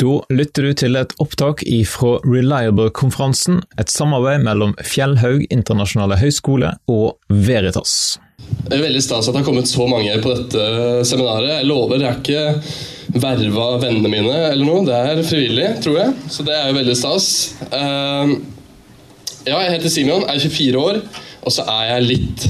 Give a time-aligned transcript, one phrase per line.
[0.00, 7.18] Da lytter du til et opptak ifra Reliable-konferansen, et samarbeid mellom Fjellhaug internasjonale høgskole og
[7.28, 8.16] Veritas.
[8.40, 10.62] Det er veldig stas at det har kommet så mange på dette
[11.04, 11.50] seminaret.
[11.58, 14.86] Jeg lover, det er ikke verva vennene mine eller noe.
[14.88, 16.16] Det er frivillig, tror jeg.
[16.32, 17.28] Så det er jo veldig stas.
[17.68, 18.34] Ehm,
[19.44, 21.02] ja, jeg heter Simeon, er 24 år,
[21.44, 22.48] og så er jeg litt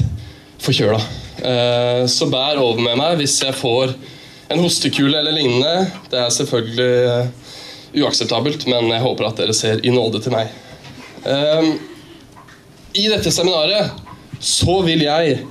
[0.63, 1.03] forkjøla.
[1.51, 3.91] Ehm, så bær over med meg hvis jeg får
[4.51, 5.91] en hostekule eller lignende.
[6.11, 7.31] Det er selvfølgelig
[7.95, 10.51] uakseptabelt, men jeg håper at dere ser i nåde til meg.
[11.25, 11.73] Um,
[12.97, 13.91] I dette seminaret
[14.41, 15.41] så vil jeg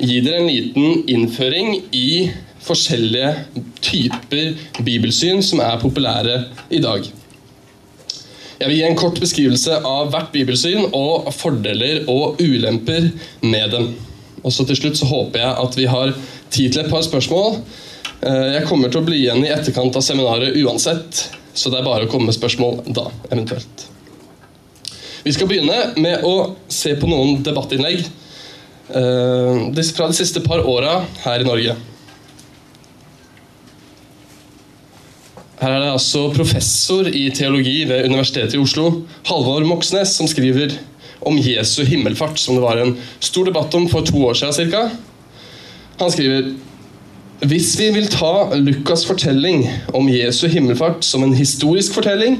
[0.00, 2.30] gi dere en liten innføring i
[2.64, 3.34] forskjellige
[3.84, 6.38] typer bibelsyn som er populære
[6.72, 7.04] i dag.
[8.60, 13.10] Jeg vil gi en kort beskrivelse av hvert bibelsyn og fordeler og ulemper
[13.42, 13.90] med dem.
[14.44, 16.14] Og så til slutt så håper jeg at vi har
[16.54, 17.58] tid til et par spørsmål.
[18.24, 21.86] Eh, jeg kommer til å bli igjen i etterkant av seminaret uansett, så det er
[21.86, 23.86] bare å komme med spørsmål da, eventuelt.
[25.24, 26.34] Vi skal begynne med å
[26.68, 28.02] se på noen debattinnlegg
[28.92, 31.76] uh, fra de siste par åra her i Norge.
[35.62, 40.74] Her er det altså professor i teologi ved Universitetet i Oslo, Halvor Moxnes, som skriver
[41.24, 44.82] om Jesu himmelfart, som det var en stor debatt om for to år siden ca.
[46.02, 46.52] Han skriver
[47.42, 52.38] hvis vi vil ta Lukas' fortelling om Jesu himmelfart som en historisk fortelling,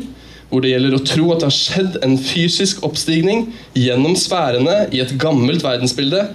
[0.48, 5.02] hvor det gjelder å tro at det har skjedd en fysisk oppstigning gjennom sfærene i
[5.02, 6.28] et gammelt verdensbilde,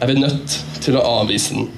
[0.00, 1.68] er vi nødt til å avvise den.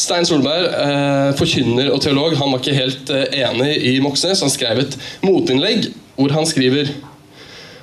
[0.00, 4.40] Stein Solberg, eh, forkynner og teolog, han var ikke helt eh, enig i Moxnes.
[4.44, 6.92] Han skrev et motinnlegg hvor han skriver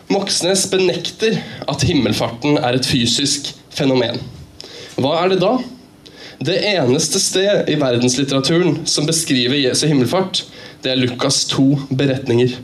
[0.09, 4.21] Moxnes benekter at himmelfarten er et fysisk fenomen.
[4.97, 5.55] Hva er det da?
[6.37, 10.43] Det eneste sted i verdenslitteraturen som beskriver Jesu himmelfart,
[10.81, 12.55] det er Lukas' to beretninger.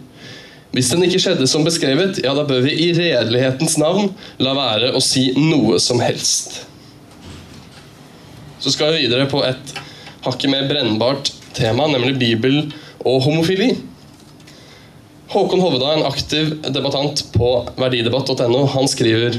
[0.74, 4.10] Hvis den ikke skjedde som beskrevet, ja, da bør vi i redelighetens navn
[4.42, 6.64] la være å si noe som helst.
[8.62, 9.74] Så skal vi videre på et
[10.26, 12.62] hakket mer brennbart tema, nemlig Bibel
[13.06, 13.76] og homofili.
[15.34, 19.38] Håkon Hovda, en aktiv debattant på verdidebatt.no, han skriver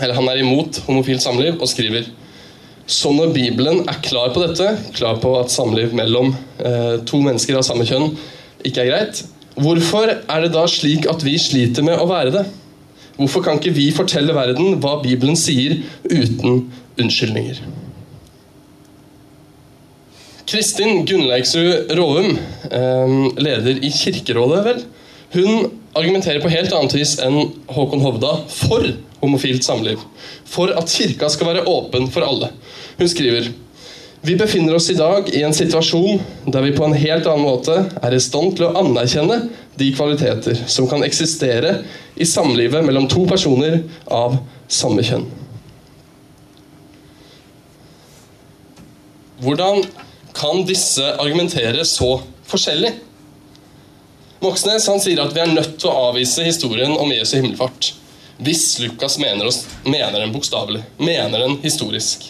[0.00, 2.08] eller han er imot homofilt samliv og skriver
[2.88, 6.30] så når Bibelen er klar på dette, klar på at samliv mellom
[6.64, 8.14] eh, to mennesker av samme kjønn
[8.64, 9.20] ikke er greit,
[9.60, 12.46] hvorfor er det da slik at vi sliter med å være det?
[13.18, 17.60] Hvorfor kan ikke vi fortelle verden hva Bibelen sier, uten unnskyldninger?
[20.48, 22.38] Kristin Gunnleiksrud Råum,
[22.72, 24.80] eh, leder i Kirkerådet, vel,
[25.36, 30.02] hun argumenterer på helt annet vis enn Håkon Hovda for homofilt samliv.
[30.48, 32.52] For at kirka skal være åpen for alle.
[32.98, 33.50] Hun skriver
[34.20, 36.18] vi befinner oss i dag i en situasjon
[36.50, 39.44] der vi på en helt annen måte er i stand til å anerkjenne
[39.78, 41.76] de kvaliteter som kan eksistere
[42.18, 43.78] i samlivet mellom to personer
[44.10, 44.34] av
[44.66, 45.28] samme kjønn.
[49.38, 49.84] Hvordan
[50.34, 52.16] kan disse argumentere så
[52.50, 52.90] forskjellig?
[54.42, 57.92] Moxnes sier at vi er nødt til å avvise historien om Jesu himmelfart.
[58.38, 62.28] Hvis Lukas mener, oss, mener den bokstavelig, mener den historisk.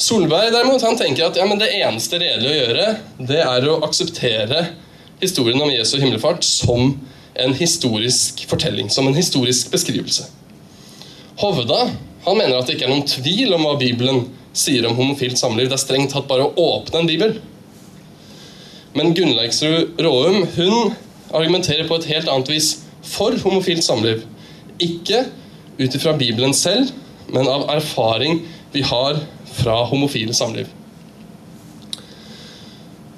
[0.00, 2.86] Solberg derimot, han tenker at ja, det eneste redelige å gjøre,
[3.30, 4.64] det er å akseptere
[5.20, 6.94] historien om Jesu himmelfart som
[7.38, 10.26] en historisk fortelling, som en historisk beskrivelse.
[11.40, 11.84] Hovda
[12.24, 14.24] han mener at det ikke er noen tvil om hva Bibelen
[14.56, 15.70] sier om homofilt samliv.
[15.70, 17.36] Det er strengt tatt bare å åpne en bibel.
[18.98, 20.92] Men Gunnleiksrud Råum hun
[21.30, 22.72] argumenterer på et helt annet vis
[23.06, 24.24] for homofilt samliv.
[24.80, 25.24] Ikke
[25.80, 26.90] ut ifra Bibelen selv,
[27.30, 28.42] men av erfaring
[28.72, 29.20] vi har
[29.54, 30.68] fra homofile samliv.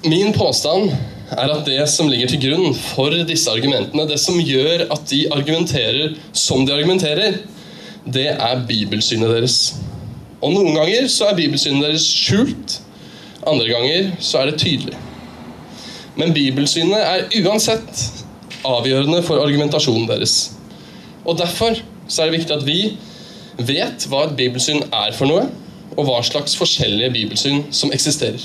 [0.03, 0.91] Min påstand
[1.31, 5.23] er at det som ligger til grunn for disse argumentene, det som gjør at de
[5.31, 7.39] argumenterer som de argumenterer,
[8.03, 9.57] det er bibelsynet deres.
[10.43, 12.81] Og noen ganger så er bibelsynet deres skjult,
[13.47, 14.97] andre ganger så er det tydelig.
[16.19, 18.03] Men bibelsynet er uansett
[18.67, 20.52] avgjørende for argumentasjonen deres.
[21.25, 21.77] Og Derfor
[22.07, 22.79] så er det viktig at vi
[23.57, 25.47] vet hva et bibelsyn er for noe,
[25.93, 28.41] og hva slags forskjellige bibelsyn som eksisterer.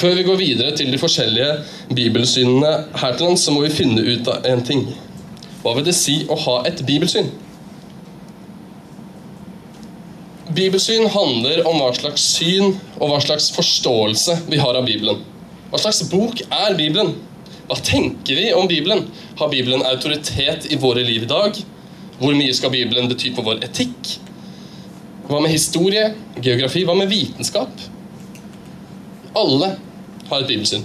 [0.00, 1.52] Før vi går videre til de forskjellige
[1.94, 4.86] bibelsynene her til lands, så må vi finne ut av en ting.
[5.60, 7.28] Hva vil det si å ha et bibelsyn?
[10.56, 15.20] Bibelsyn handler om hva slags syn og hva slags forståelse vi har av Bibelen.
[15.70, 17.12] Hva slags bok er Bibelen?
[17.70, 19.04] Hva tenker vi om Bibelen?
[19.38, 21.54] Har Bibelen autoritet i våre liv i dag?
[22.18, 24.16] Hvor mye skal Bibelen bety for vår etikk?
[25.30, 26.10] Hva med historie,
[26.42, 26.82] geografi?
[26.84, 27.88] Hva med vitenskap?
[29.34, 29.76] alle
[30.28, 30.84] har et bibelsyn.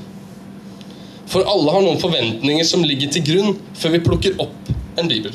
[1.30, 5.34] For alle har noen forventninger som ligger til grunn før vi plukker opp en bibel.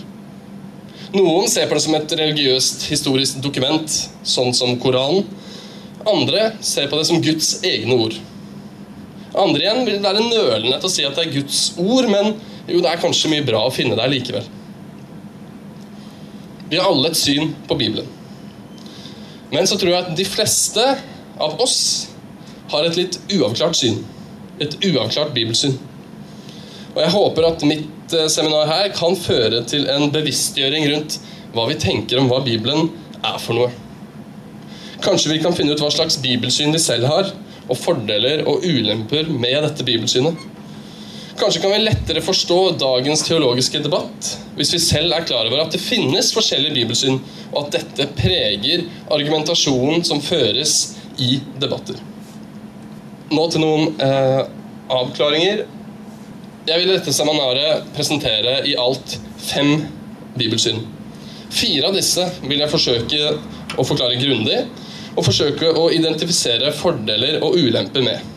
[1.11, 5.26] Noen ser på det som et religiøst historisk dokument, sånn som Koranen.
[6.08, 8.14] Andre ser på det som Guds egne ord.
[9.38, 12.32] Andre igjen vil være nølende til å si at det er Guds ord, men
[12.67, 14.47] jo, det er kanskje mye bra å finne der likevel.
[16.71, 18.06] Vi har alle et syn på Bibelen.
[19.50, 20.85] Men så tror jeg at de fleste
[21.43, 21.79] av oss
[22.71, 23.99] har et litt uavklart syn.
[24.62, 25.75] Et uavklart bibelsyn.
[26.94, 31.19] Og jeg håper at mitt eh, seminar her kan føre til en bevisstgjøring rundt
[31.55, 32.91] hva vi tenker om hva Bibelen
[33.27, 33.71] er for noe.
[35.03, 37.31] Kanskje vi kan finne ut hva slags bibelsyn vi selv har,
[37.70, 40.49] og fordeler og ulemper med dette bibelsynet.
[41.40, 45.72] Kanskje kan vi lettere forstå dagens teologiske debatt hvis vi selv er klar over at
[45.72, 47.17] det finnes forskjellige bibelsyn,
[47.55, 51.96] og at dette preger argumentasjonen som føres i debatter.
[53.31, 54.43] Nå til noen eh,
[54.93, 55.64] avklaringer.
[56.69, 59.78] Jeg vil i dette seminaret presentere i alt fem
[60.37, 60.82] bibelsyn.
[61.50, 63.32] Fire av disse vil jeg forsøke
[63.81, 64.61] å forklare grundig,
[65.20, 68.37] og forsøke å identifisere fordeler og ulemper med.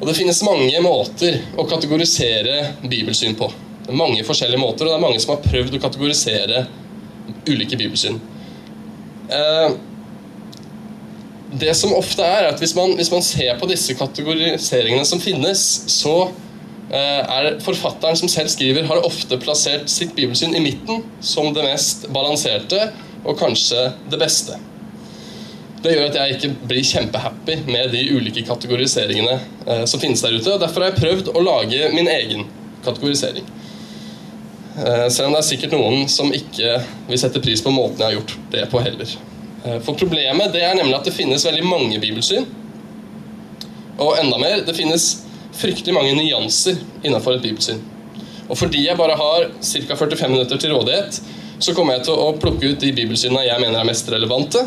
[0.00, 3.50] Og Det finnes mange måter å kategorisere bibelsyn på.
[3.84, 6.62] Det er mange forskjellige måter, og det er mange som har prøvd å kategorisere
[7.44, 8.16] ulike bibelsyn.
[9.28, 9.76] Eh,
[11.60, 15.66] det som ofte er, at hvis man, hvis man ser på disse kategoriseringene som finnes,
[16.00, 16.16] så
[16.88, 21.66] eh, er forfatteren som selv skriver, har ofte plassert sitt bibelsyn i midten som det
[21.66, 22.88] mest balanserte
[23.20, 24.56] og kanskje det beste.
[25.80, 30.36] Det gjør at jeg ikke blir kjempehappy med de ulike kategoriseringene eh, som finnes der
[30.36, 30.52] ute.
[30.52, 32.44] og Derfor har jeg prøvd å lage min egen
[32.84, 33.46] kategorisering.
[34.76, 36.74] Eh, selv om det er sikkert noen som ikke
[37.08, 39.14] vil sette pris på måten jeg har gjort det på heller.
[39.64, 42.44] Eh, for problemet det er nemlig at det finnes veldig mange bibelsyn.
[44.00, 45.08] Og enda mer, det finnes
[45.56, 47.80] fryktelig mange nyanser innenfor et bibelsyn.
[48.50, 49.96] Og fordi jeg bare har ca.
[49.96, 51.22] 45 minutter til rådighet,
[51.60, 54.64] så kommer jeg til å plukke ut de bibelsynene jeg mener er mest relevante,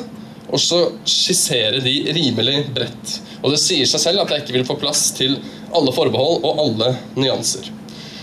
[0.53, 0.79] og så
[1.09, 3.19] skissere de rimelig bredt.
[3.41, 5.39] Og det sier seg selv at jeg ikke vil få plass til
[5.73, 7.71] alle forbehold og alle nyanser.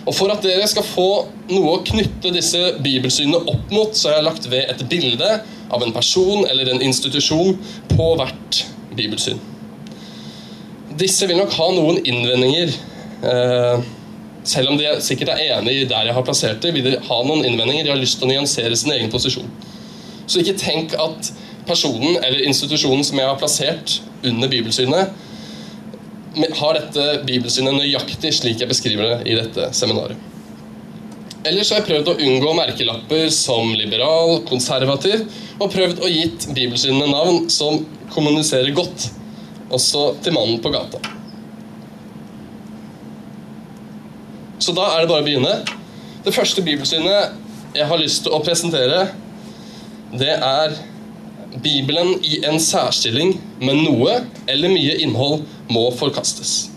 [0.06, 1.08] Og For at dere skal få
[1.50, 5.30] noe å knytte disse bibelsynene opp mot, så har jeg lagt ved et bilde
[5.70, 7.58] av en person eller en institusjon
[7.90, 8.62] på hvert
[8.96, 9.42] bibelsyn.
[11.00, 12.72] Disse vil nok ha noen innvendinger.
[13.30, 13.84] Eh,
[14.50, 17.20] selv om de sikkert er enig i der jeg har plassert det, vil de ha
[17.26, 17.84] noen innvendinger.
[17.84, 19.50] De har lyst til å nyansere sin egen posisjon.
[20.30, 21.32] Så ikke tenk at
[21.70, 25.14] personen eller institusjonen som jeg har plassert under bibelsynet,
[26.60, 30.18] har dette bibelsynet nøyaktig slik jeg beskriver det i dette seminaret.
[31.40, 35.24] Ellers har jeg prøvd å unngå merkelapper som liberal, konservativ,
[35.56, 37.80] og prøvd å gitt bibelsynene navn som
[38.12, 39.08] kommuniserer godt,
[39.72, 41.00] også til mannen på gata.
[44.60, 45.54] Så da er det bare å begynne.
[46.26, 49.06] Det første bibelsynet jeg har lyst til å presentere,
[50.12, 50.76] det er
[51.58, 54.20] Bibelen i en særstilling, men noe
[54.50, 55.42] eller mye innhold
[55.72, 56.70] må forkastes.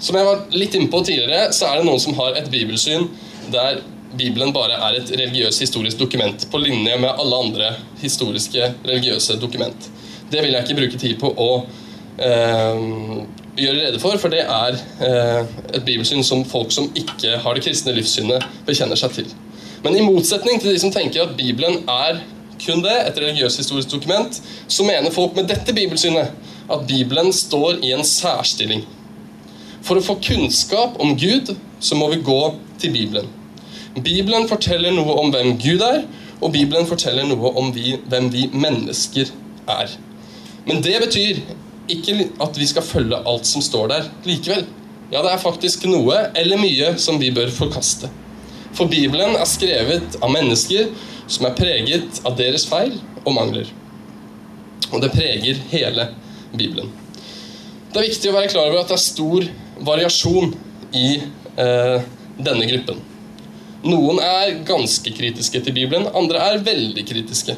[0.00, 3.08] Som jeg var litt inne på tidligere, så er det noen som har et bibelsyn
[3.52, 3.82] der
[4.16, 7.68] Bibelen bare er et religiøst historisk dokument på linje med alle andre
[8.00, 9.90] historiske religiøse dokument.
[10.32, 11.50] Det vil jeg ikke bruke tid på å
[12.18, 12.82] eh,
[13.60, 17.64] gjøre rede for, for det er eh, et bibelsyn som folk som ikke har det
[17.66, 19.30] kristne livssynet, bekjenner seg til.
[19.84, 22.20] Men i motsetning til de som tenker at Bibelen er
[22.60, 26.32] kun det, et religiøshistorisk dokument, så mener folk med dette bibelsynet
[26.70, 28.84] at Bibelen står i en særstilling.
[29.82, 32.40] For å få kunnskap om Gud så må vi gå
[32.80, 33.30] til Bibelen.
[33.96, 36.04] Bibelen forteller noe om hvem Gud er,
[36.40, 39.32] og Bibelen forteller noe om vi, hvem vi mennesker
[39.68, 39.96] er.
[40.68, 41.40] Men det betyr
[41.90, 44.66] ikke at vi skal følge alt som står der likevel.
[45.10, 48.10] Ja, det er faktisk noe eller mye som vi bør forkaste.
[48.76, 50.92] For Bibelen er skrevet av mennesker
[51.30, 53.68] som er preget av deres feil og mangler.
[54.90, 56.08] Og det preger hele
[56.50, 56.90] Bibelen.
[57.90, 59.46] Det er viktig å være klar over at det er stor
[59.86, 60.52] variasjon
[60.94, 62.08] i eh,
[62.38, 63.00] denne gruppen.
[63.86, 67.56] Noen er ganske kritiske til Bibelen, andre er veldig kritiske.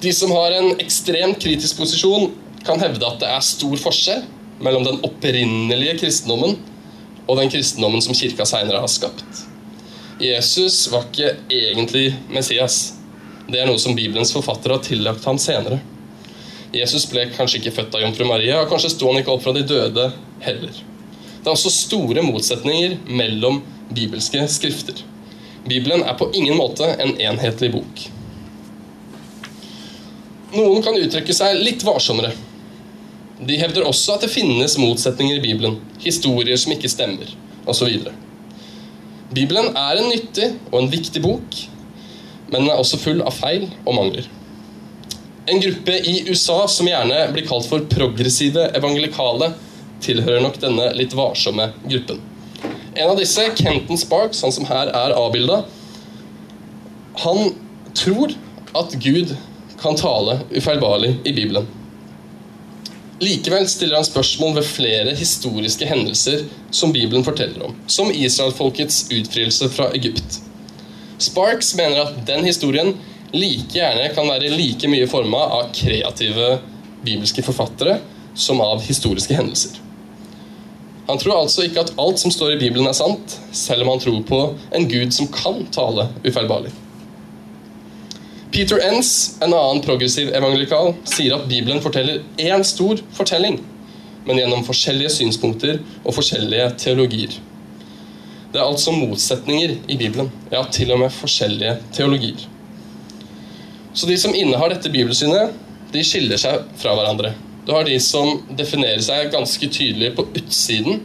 [0.00, 2.30] De som har en ekstremt kritisk posisjon,
[2.64, 4.24] kan hevde at det er stor forskjell
[4.60, 6.58] mellom den opprinnelige kristendommen
[7.26, 9.46] og den kristendommen som kirka seinere har skapt.
[10.20, 12.92] Jesus var ikke egentlig Messias.
[13.48, 15.80] Det er noe som Bibelens forfattere har tillagt ham senere.
[16.76, 19.54] Jesus ble kanskje ikke født av jomfru Maria, og kanskje sto han ikke opp fra
[19.56, 20.10] de døde
[20.44, 20.76] heller.
[21.40, 23.62] Det er også store motsetninger mellom
[23.96, 25.00] bibelske skrifter.
[25.64, 28.06] Bibelen er på ingen måte en enhetlig bok.
[30.52, 32.34] Noen kan uttrykke seg litt varsommere.
[33.40, 37.32] De hevder også at det finnes motsetninger i Bibelen, historier som ikke stemmer,
[37.64, 37.88] osv.
[39.30, 41.58] Bibelen er en nyttig og en viktig bok,
[42.50, 44.26] men den er også full av feil og mangler.
[45.50, 49.52] En gruppe i USA som gjerne blir kalt for progressive evangelikale,
[50.02, 52.20] tilhører nok denne litt varsomme gruppen.
[52.96, 55.62] En av disse, Kenton Sparks, han som her er avbilda,
[57.22, 57.52] han
[57.94, 58.34] tror
[58.78, 59.34] at Gud
[59.80, 61.68] kan tale ufeilbarlig i Bibelen.
[63.20, 69.68] Likevel stiller han spørsmål ved flere historiske hendelser som Bibelen forteller om, som israelfolkets utfrielse
[69.68, 70.38] fra Egypt.
[71.20, 72.94] Sparks mener at den historien
[73.34, 76.54] like gjerne kan være like mye forma av kreative
[77.04, 77.98] bibelske forfattere
[78.34, 79.76] som av historiske hendelser.
[81.10, 84.00] Han tror altså ikke at alt som står i Bibelen er sant, selv om han
[84.00, 84.40] tror på
[84.78, 86.72] en gud som kan tale ufeilbarlig.
[88.50, 93.60] Peter Enns, en annen progressiv evangelikal, sier at Bibelen forteller én stor fortelling,
[94.26, 97.36] men gjennom forskjellige synspunkter og forskjellige teologier.
[98.50, 102.42] Det er altså motsetninger i Bibelen, ja, til og med forskjellige teologier.
[103.94, 105.54] Så de som innehar dette bibelsynet,
[105.94, 107.36] de skiller seg fra hverandre.
[107.66, 111.04] Du har de som definerer seg ganske tydelig på utsiden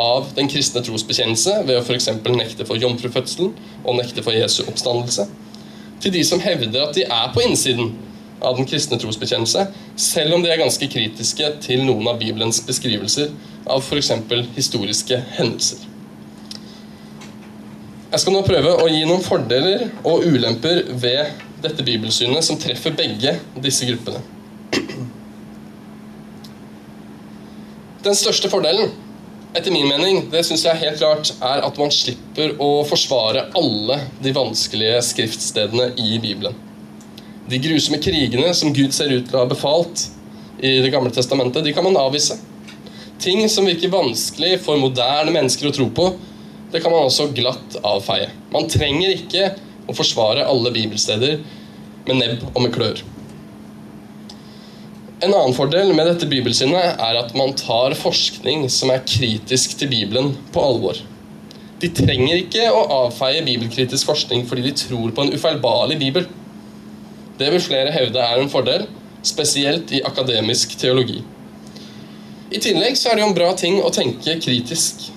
[0.00, 2.08] av den kristne trosbekjennelse ved å f.eks.
[2.32, 3.52] nekte for jomfrufødselen
[3.84, 5.26] og nekte for Jesu oppstandelse
[6.02, 7.92] til de som hevder at de er på innsiden
[8.44, 9.66] av den kristne trosbekjennelse,
[9.98, 13.32] selv om de er ganske kritiske til noen av Bibelens beskrivelser
[13.66, 14.12] av f.eks.
[14.56, 15.82] historiske hendelser.
[18.08, 22.94] Jeg skal nå prøve å gi noen fordeler og ulemper ved dette bibelsynet som treffer
[22.96, 24.22] begge disse gruppene.
[28.06, 28.94] Den største fordelen
[29.54, 34.00] etter min mening, det synes jeg helt klart er at man slipper å forsvare alle
[34.22, 36.56] de vanskelige skriftstedene i Bibelen.
[37.48, 40.10] De grusomme krigene som Gud ser ut til å ha befalt
[40.58, 42.34] i Det gamle testamentet, de kan man avvise.
[43.22, 46.08] Ting som virker vanskelig for moderne mennesker å tro på,
[46.72, 48.26] det kan man også glatt avfeie.
[48.50, 49.52] Man trenger ikke
[49.88, 51.38] å forsvare alle bibelsteder
[52.08, 53.04] med nebb og med klør.
[55.18, 59.90] En annen fordel med dette bibelsynet er at man tar forskning som er kritisk til
[59.90, 61.00] Bibelen, på alvor.
[61.82, 66.30] De trenger ikke å avfeie bibelkritisk forskning fordi de tror på en ufeilbarlig bibel.
[67.38, 68.86] Det vil flere hevde er en fordel,
[69.26, 71.24] spesielt i akademisk teologi.
[72.54, 75.08] I tillegg så er det jo en bra ting å tenke kritisk.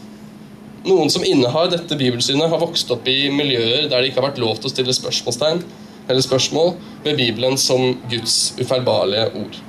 [0.81, 4.41] Noen som innehar dette bibelsynet, har vokst opp i miljøer der det ikke har vært
[4.41, 5.61] lov til å stille spørsmålstegn
[6.09, 9.67] eller spørsmål ved Bibelen som Guds ufeilbarlige ord.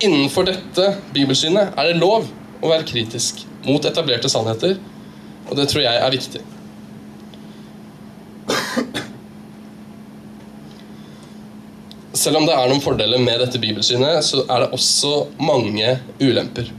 [0.00, 2.24] Innenfor dette bibelsynet er det lov
[2.60, 4.78] å være kritisk mot etablerte sannheter,
[5.44, 6.40] og det tror jeg er viktig.
[12.16, 16.72] Selv om det er noen fordeler med dette bibelsynet, så er det også mange ulemper.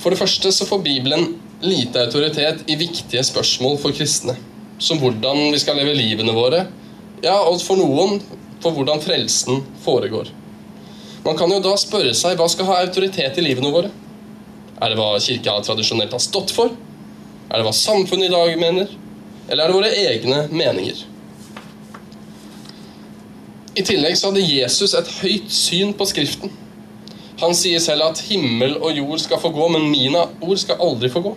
[0.00, 4.38] For det første så får Bibelen lite autoritet i viktige spørsmål for kristne,
[4.78, 6.68] som hvordan vi skal leve livene våre,
[7.20, 8.22] ja, og for noen
[8.62, 10.30] for hvordan frelsen foregår.
[11.24, 13.90] Man kan jo da spørre seg hva skal ha autoritet i livene våre?
[14.80, 16.72] Er det hva kirka tradisjonelt har stått for?
[17.50, 18.92] Er det hva samfunnet i dag mener?
[19.50, 21.04] Eller er det våre egne meninger?
[23.76, 26.52] I tillegg så hadde Jesus et høyt syn på Skriften.
[27.40, 31.08] Han sier selv at himmel og jord skal få gå, men mine ord skal aldri
[31.12, 31.34] få gå.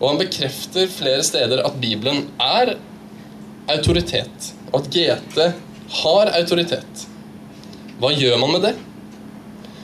[0.00, 2.76] Og han bekrefter flere steder at Bibelen er
[3.70, 5.40] autoritet, og at GT
[6.00, 7.06] har autoritet.
[8.00, 8.74] Hva gjør man med det?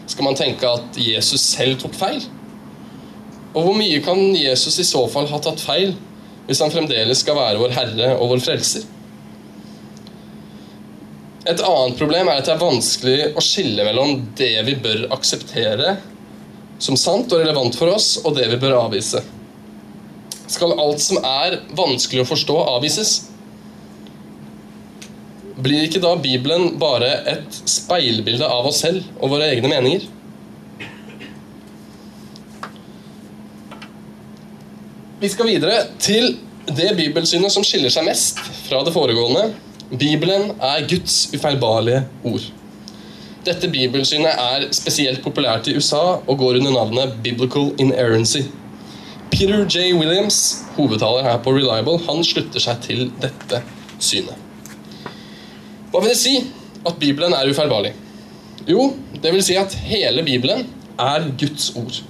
[0.09, 2.23] Skal man tenke at Jesus selv tok feil?
[3.53, 5.95] Og hvor mye kan Jesus i så fall ha tatt feil
[6.47, 8.85] hvis han fremdeles skal være vår Herre og vår Frelser?
[11.47, 15.99] Et annet problem er at det er vanskelig å skille mellom det vi bør akseptere
[16.83, 19.23] som sant og relevant for oss, og det vi bør avvise.
[20.51, 23.15] Skal alt som er vanskelig å forstå, avvises?
[25.57, 30.05] Blir ikke da Bibelen bare et speilbilde av oss selv og våre egne meninger?
[35.17, 36.35] Vi skal videre til
[36.69, 39.49] det bibelsynet som skiller seg mest fra det foregående.
[39.97, 42.45] Bibelen er Guds ufeilbarlige ord.
[43.47, 48.45] Dette bibelsynet er spesielt populært i USA og går under navnet Biblical Inerrancy.
[49.31, 49.95] Peter J.
[49.97, 53.63] Williams, hovedtaler her på Reliable, han slutter seg til dette
[53.97, 54.46] synet.
[55.93, 56.35] Hva vil det si
[56.87, 57.93] at Bibelen er ufeilbarlig?
[58.67, 58.91] Jo,
[59.23, 60.67] det vil si at hele Bibelen
[60.99, 62.01] er Guds ord.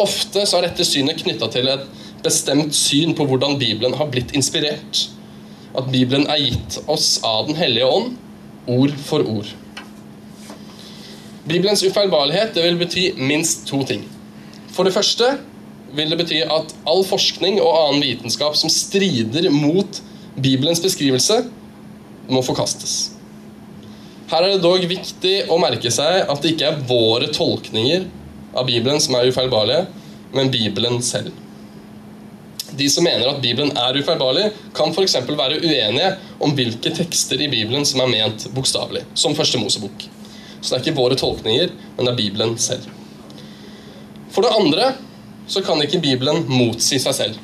[0.00, 1.84] Ofte så er dette synet knytta til et
[2.24, 5.08] bestemt syn på hvordan Bibelen har blitt inspirert.
[5.76, 8.16] At Bibelen er gitt oss av Den hellige ånd,
[8.70, 9.48] ord for ord.
[11.42, 14.04] Bibelens ufeilbarlighet det vil bety minst to ting.
[14.72, 15.34] For det første
[15.92, 19.98] vil det bety at all forskning og annen vitenskap som strider mot
[20.40, 21.42] Bibelens beskrivelse,
[22.30, 23.12] må forkastes.
[24.32, 28.06] Her er det dog viktig å merke seg at det ikke er våre tolkninger
[28.56, 29.86] av Bibelen som er ufeilbarlige,
[30.32, 31.32] men Bibelen selv.
[32.72, 35.18] De som mener at Bibelen er ufeilbarlig, kan f.eks.
[35.28, 40.06] være uenige om hvilke tekster i Bibelen som er ment bokstavelig, som Første Mosebok.
[40.62, 42.88] Så det er ikke våre tolkninger, men det er Bibelen selv.
[44.32, 44.94] For det andre
[45.50, 47.40] så kan ikke Bibelen motsi seg selv.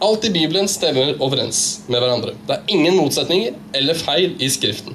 [0.00, 2.36] Alt i Bibelen stemmer overens med hverandre.
[2.46, 4.94] Det er ingen motsetninger eller feil i Skriften.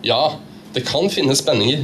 [0.00, 0.38] Ja,
[0.72, 1.82] det kan finnes spenninger,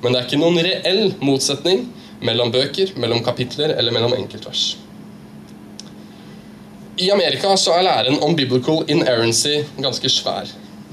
[0.00, 1.84] men det er ikke noen reell motsetning
[2.24, 4.64] mellom bøker, mellom kapitler eller mellom enkeltvers.
[6.96, 10.48] I Amerika så er læren om biblical inerrancy ganske svær.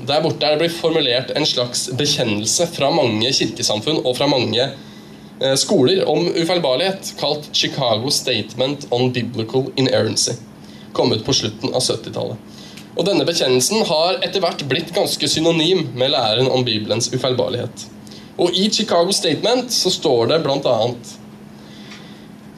[0.08, 4.64] Der borte er det blitt formulert en slags bekjennelse fra mange kirkesamfunn og fra mange
[4.66, 10.34] eh, skoler om ufeilbarlighet, kalt Chicago Statement on Biblical Inerrancy,
[10.94, 12.60] kommet på slutten av 70-tallet.
[12.98, 17.86] Og Denne bekjennelsen har etter hvert blitt ganske synonym med læren om Bibelens ufeilbarlighet.
[18.42, 21.16] Og I Chicago Statement så står det blant annet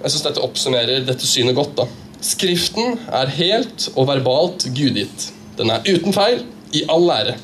[0.02, 1.78] Jeg syns dette oppsummerer dette synet godt.
[1.78, 1.88] da.
[2.24, 5.30] Skriften er helt og verbalt gudgitt.
[5.58, 7.36] Den er uten feil, i all lære.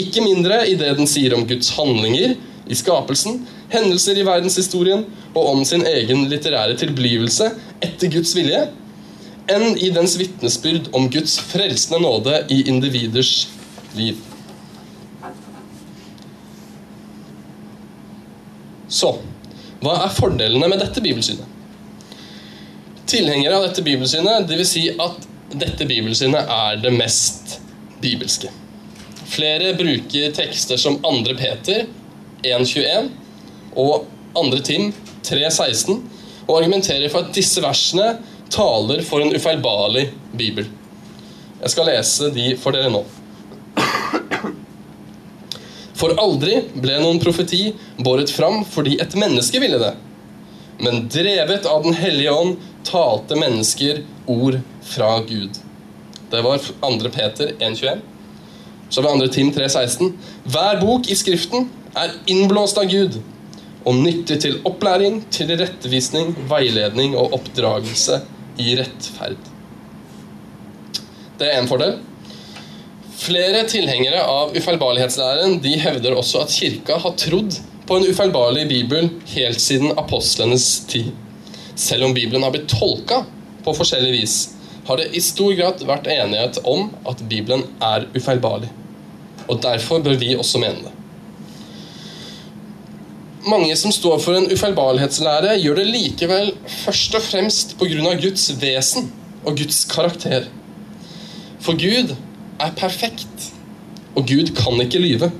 [0.00, 2.36] Ikke mindre i det den sier om Guds handlinger
[2.70, 5.04] i skapelsen, hendelser i verdenshistorien
[5.34, 7.50] og om sin egen litterære tilblivelse
[7.82, 8.62] etter Guds vilje,
[9.52, 13.48] enn i dens vitnesbyrd om Guds frelsende nåde i individers
[13.96, 14.18] liv.
[18.90, 19.14] Så
[19.80, 21.46] hva er fordelene med dette bibelsynet?
[23.10, 24.72] Tilhengere av dette bibelsynet, dvs.
[24.74, 25.26] Si at
[25.56, 27.56] dette bibelsynet er det mest
[28.02, 28.50] bibelske.
[29.30, 31.34] Flere bruker tekster som 2.
[31.38, 31.86] Peter
[32.44, 33.10] 1,21
[33.78, 34.60] og 2.
[34.66, 34.90] Tim
[35.26, 35.96] 3,16
[36.46, 38.12] og argumenterer for at disse versene
[38.50, 40.66] taler for en ufeilbarlig bibel.
[41.60, 43.02] Jeg skal lese de for dere nå.
[46.00, 49.92] For aldri ble noen profeti båret fram fordi et menneske ville det.
[50.80, 52.56] Men drevet av Den hellige ånd
[52.88, 55.58] talte mennesker ord fra Gud.
[56.30, 57.10] Det var 2.
[57.12, 58.00] Peter 1,21.
[58.88, 59.28] Så det 2.
[59.34, 60.14] Tim 3,16.
[60.48, 63.20] Hver bok i Skriften er innblåst av Gud
[63.84, 68.20] og nyttig til opplæring, til rettevisning, veiledning og oppdragelse
[68.60, 69.48] i rettferd.
[71.40, 71.96] Det er én fordel.
[73.20, 77.56] Flere tilhengere av ufeilbarlighetslæren de hevder også at kirka har trodd
[77.88, 81.10] på en ufeilbarlig bibel helt siden apostlenes tid.
[81.74, 83.22] Selv om Bibelen har blitt tolka
[83.64, 84.36] på forskjellig vis,
[84.86, 88.70] har det i stor grad vært enighet om at Bibelen er ufeilbarlig.
[89.48, 90.94] Og derfor bør vi også mene det.
[93.48, 96.50] Mange som står for en ufeilbarlighetslære, gjør det likevel
[96.82, 98.12] først og fremst pga.
[98.20, 99.06] Guds vesen
[99.44, 100.50] og Guds karakter.
[101.60, 102.12] For Gud
[102.60, 103.48] er perfekt,
[104.14, 105.30] og Gud kan ikke lyve.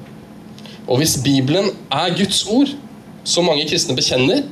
[0.89, 2.73] Og hvis Bibelen er Guds ord,
[3.25, 4.47] som mange kristne bekjenner,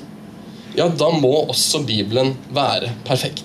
[0.76, 3.44] ja, da må også Bibelen være perfekt.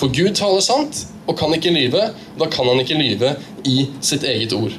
[0.00, 2.08] For Gud taler sant og kan ikke lyve.
[2.40, 3.36] Da kan han ikke lyve
[3.68, 4.72] i sitt eget ord.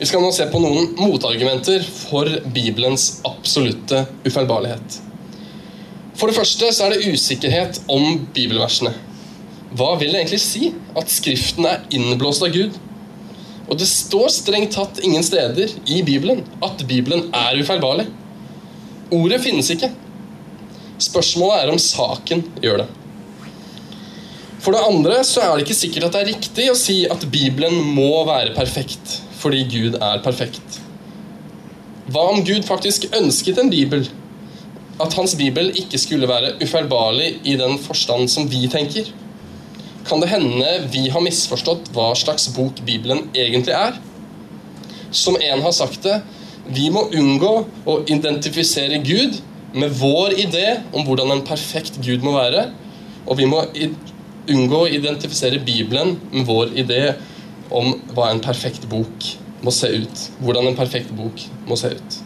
[0.00, 4.94] Vi skal nå se på noen motargumenter for Bibelens absolutte ufeilbarlighet.
[6.16, 8.94] For det første så er det usikkerhet om bibelversene.
[9.76, 12.80] Hva vil det egentlig si at Skriften er innblåst av Gud?
[13.68, 18.08] Og det står strengt tatt ingen steder i Bibelen at Bibelen er ufeilbarlig.
[19.12, 19.92] Ordet finnes ikke.
[20.96, 22.92] Spørsmålet er om saken gjør det.
[24.64, 27.28] For det andre så er det ikke sikkert at det er riktig å si at
[27.28, 30.80] Bibelen må være perfekt fordi Gud er perfekt.
[32.10, 34.04] Hva om Gud faktisk ønsket en bibel?
[35.00, 39.08] At hans bibel ikke skulle være ufeilbarlig i den forstand som vi tenker?
[40.08, 43.96] Kan det hende vi har misforstått hva slags bok Bibelen egentlig er?
[45.10, 46.20] Som en har sagt det,
[46.70, 47.54] vi må unngå
[47.88, 49.40] å identifisere Gud
[49.72, 52.68] med vår idé om hvordan en perfekt Gud må være,
[53.26, 53.62] og vi må
[54.50, 57.02] unngå å identifisere Bibelen med vår idé
[57.70, 59.28] om hva en perfekt bok
[59.64, 60.24] må se ut.
[60.40, 62.18] Hvordan en perfekt bok må se ut.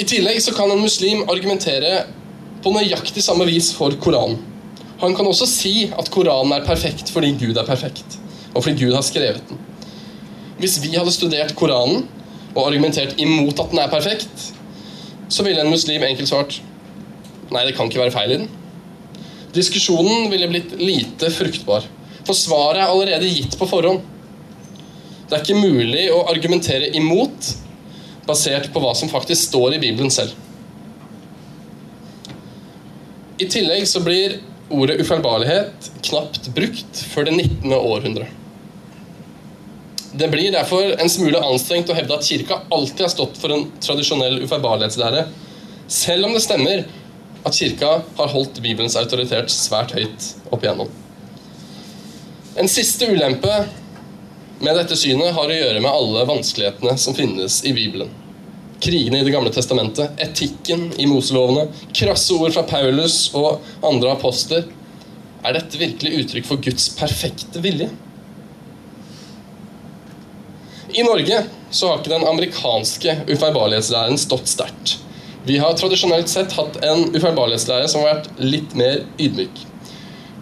[0.00, 2.04] I tillegg så kan en muslim argumentere
[2.64, 4.38] på nøyaktig samme vis for Koranen.
[5.00, 8.18] Han kan også si at Koranen er perfekt fordi Gud er perfekt,
[8.52, 9.60] og fordi Gud har skrevet den.
[10.60, 12.06] Hvis vi hadde studert Koranen
[12.54, 14.50] og argumentert imot at den er perfekt,
[15.30, 16.58] så ville en muslim enkelt svart
[17.50, 18.50] nei, det kan ikke være feil i den.
[19.54, 21.86] Diskusjonen ville blitt lite fruktbar.
[22.26, 24.04] For svaret er allerede gitt på forhånd.
[25.30, 27.52] Det er ikke mulig å argumentere imot
[28.26, 30.34] basert på hva som faktisk står i Bibelen selv.
[33.40, 37.72] I tillegg så blir ordet ufeilbarlighet knapt brukt før det 19.
[37.78, 38.26] århundre.
[40.12, 43.68] Det blir derfor en smule anstrengt å hevde at kirka alltid har stått for en
[43.82, 45.28] tradisjonell ufeilbarlighetslære,
[45.90, 46.82] selv om det stemmer
[47.46, 50.90] at kirka har holdt Bibelens autoritet svært høyt opp igjennom.
[52.58, 53.64] En siste ulempe
[54.58, 58.10] med dette synet har å gjøre med alle vanskelighetene som finnes i Bibelen.
[58.82, 64.66] Krigene i Det gamle testamentet, etikken i Moselovene, krasse ord fra Paulus og andre apostler.
[65.46, 67.86] Er dette virkelig uttrykk for Guds perfekte vilje?
[70.90, 74.96] I Norge så har ikke den amerikanske ufeilbarlighetslæren stått sterkt.
[75.46, 79.62] Vi har tradisjonelt sett hatt en ufeilbarlighetslære som har vært litt mer ydmyk.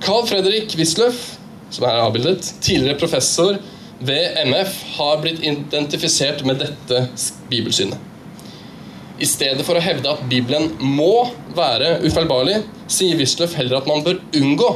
[0.01, 1.38] Carl Fredrik Wisløff,
[1.71, 3.59] som er avbildet, tidligere professor
[3.99, 7.07] ved MF, har blitt identifisert med dette
[7.51, 7.99] bibelsynet.
[9.19, 11.27] I stedet for å hevde at Bibelen må
[11.57, 14.69] være ufeilbarlig, sier Wisløff heller at man bør unngå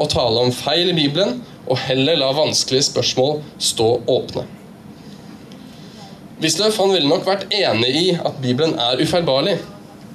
[0.00, 4.46] å tale om feil i Bibelen, og heller la vanskelige spørsmål stå åpne.
[6.40, 9.58] Wisløff ville nok vært enig i at Bibelen er ufeilbarlig,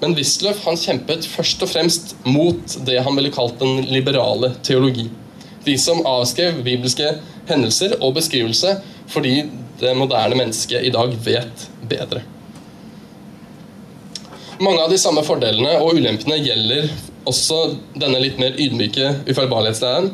[0.01, 5.05] men Wisløff kjempet først og fremst mot det han ville kalt den liberale teologi.
[5.65, 7.15] De som avskrev bibelske
[7.49, 8.77] hendelser og beskrivelse
[9.11, 9.43] fordi
[9.79, 12.21] det moderne mennesket i dag vet bedre.
[14.59, 16.87] Mange av de samme fordelene og ulempene gjelder
[17.27, 17.57] også
[17.99, 20.11] denne litt mer ydmyke ufeilbarlighetslæren.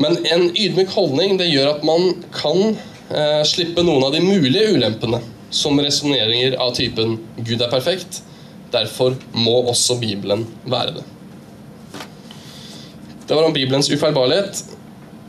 [0.00, 4.72] Men en ydmyk holdning det gjør at man kan eh, slippe noen av de mulige
[4.76, 8.22] ulempene, som resonneringer av typen 'Gud er perfekt'.
[8.72, 11.04] Derfor må også Bibelen være det.
[13.26, 14.64] Det var om Bibelens ufeilbarlighet.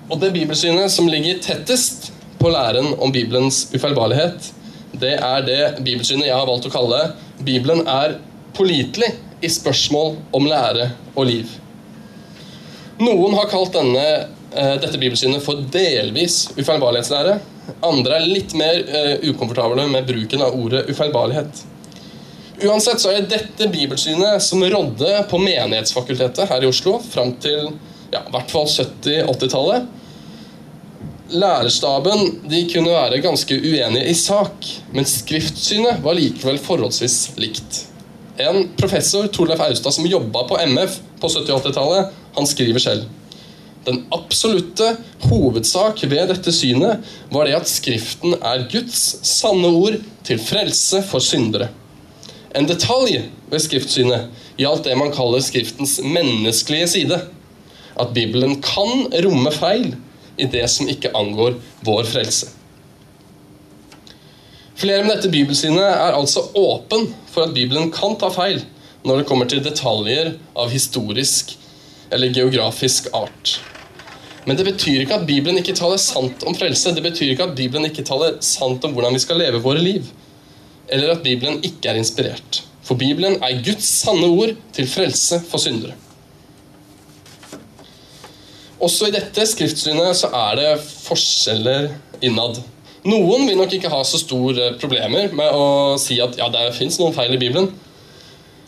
[0.07, 4.51] Og det bibelsynet som ligger tettest på læren om Bibelens ufeilbarlighet,
[5.01, 6.99] det er det bibelsynet jeg har valgt å kalle
[7.41, 8.17] 'Bibelen er
[8.57, 9.09] pålitelig
[9.41, 11.57] i spørsmål om lære og liv'.
[12.99, 14.05] Noen har kalt denne,
[14.53, 17.39] eh, dette bibelsynet for delvis ufeilbarlighetslære.
[17.83, 21.65] Andre er litt mer uh, ukomfortable med bruken av ordet ufeilbarlighet.
[22.65, 27.67] Uansett så er dette bibelsynet som rådde på Menighetsfakultetet her i Oslo fram til
[28.09, 29.85] ja, i hvert fall 70-80-tallet.
[31.37, 37.83] Lærerstaben de kunne være ganske uenige i sak, men skriftsynet var likevel forholdsvis likt.
[38.41, 43.05] En professor, Torleif Austad, som jobba på MF på 70- 80-tallet, han skriver selv
[43.87, 44.89] den absolutte
[45.29, 49.95] hovedsak ved dette synet var det at Skriften er Guds sanne ord
[50.27, 51.69] til frelse for syndere.
[52.55, 54.29] En detalj ved skriftsynet
[54.59, 57.19] gjaldt det man kaller Skriftens menneskelige side.
[57.99, 59.95] At Bibelen kan romme feil
[60.37, 62.53] i det som ikke angår vår frelse.
[64.77, 68.61] Flere med dette bibelsynet er altså åpen for at Bibelen kan ta feil
[69.07, 71.55] når det kommer til detaljer av historisk
[72.13, 73.57] eller geografisk art.
[74.47, 76.93] Men det betyr ikke at Bibelen ikke taler sant om frelse.
[76.95, 80.05] Det betyr ikke at Bibelen ikke taler sant om hvordan vi skal leve våre liv.
[80.87, 82.61] Eller at Bibelen ikke er inspirert.
[82.87, 85.97] For Bibelen er Guds sanne ord til frelse for syndere.
[88.83, 91.89] Også i dette skriftsynet så er det forskjeller
[92.23, 92.61] innad.
[93.07, 96.99] Noen vil nok ikke ha så store problemer med å si at ja, det fins
[97.01, 97.71] noen feil i Bibelen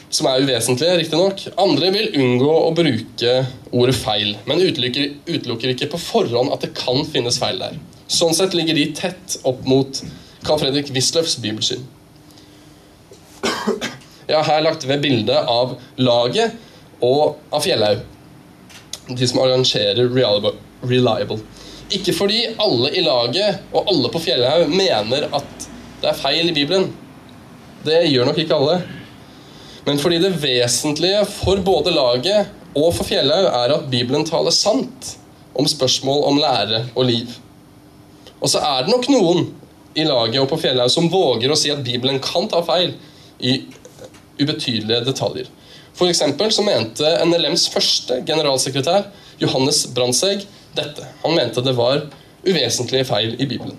[0.10, 1.44] som er uvesentlige, riktignok.
[1.62, 3.34] Andre vil unngå å bruke
[3.70, 7.78] ordet feil, men utelukker, utelukker, ikke på forhånd at det kan finnes feil der.
[8.10, 10.02] Sånn sett ligger de tett opp mot
[10.48, 11.86] Carl Fredrik Wisløffs bibelsyn.
[14.30, 16.58] Jeg har her lagt ved bildet av laget
[17.06, 18.04] og av Fjellhaug,
[19.10, 20.12] de som arrangerer
[20.86, 21.40] Reliable.
[21.90, 25.68] Ikke fordi alle i laget og alle på Fjellhaug mener at
[26.00, 26.92] det er feil i Bibelen.
[27.84, 28.80] Det gjør nok ikke alle
[29.90, 35.16] men fordi det vesentlige for både laget og for Fjellhaug er at Bibelen taler sant
[35.58, 37.32] om spørsmål om lære og liv.
[38.40, 39.48] Og så er det nok noen
[39.98, 42.94] i laget og på Fjellhaug som våger å si at Bibelen kan ta feil
[43.40, 43.62] i
[44.40, 45.50] ubetydelige detaljer.
[46.00, 49.10] For så mente NLMs første generalsekretær,
[49.42, 51.08] Johannes Brandtzæg, dette.
[51.24, 52.06] Han mente det var
[52.48, 53.78] uvesentlige feil i Bibelen.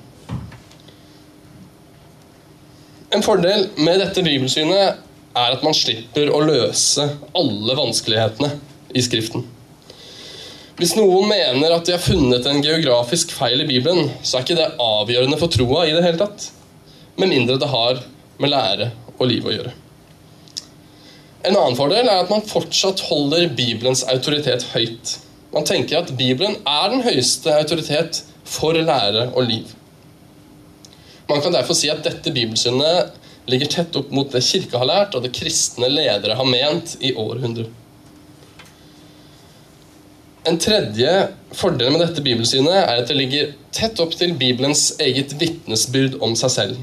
[3.11, 5.01] En fordel med dette bibelsynet
[5.35, 8.53] er at man slipper å løse alle vanskelighetene
[8.95, 9.47] i Skriften.
[10.81, 14.61] Hvis noen mener at de har funnet en geografisk feil i Bibelen, så er ikke
[14.61, 16.47] det avgjørende for troa i det hele tatt.
[17.21, 18.01] Med mindre det har
[18.41, 18.89] med lære
[19.21, 19.73] og liv å gjøre.
[21.47, 25.17] En annen fordel er at man fortsatt holder Bibelens autoritet høyt.
[25.55, 29.73] Man tenker at Bibelen er den høyeste autoritet for lære og liv.
[31.31, 33.15] Man kan derfor si at dette bibelsynet
[33.51, 37.15] ligger tett opp mot det kirka har lært, og det kristne ledere har ment i
[37.15, 37.69] århundrer.
[40.49, 41.11] En tredje
[41.55, 46.35] fordel med dette bibelsynet er at det ligger tett opp til Bibelens eget vitnesbyrd om
[46.39, 46.81] seg selv.